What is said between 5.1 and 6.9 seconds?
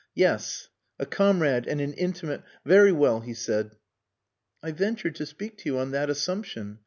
to speak to you on that assumption.